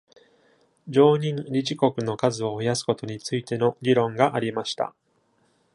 [0.89, 4.95] 常任理事国の数を増やすことについての議論がありました。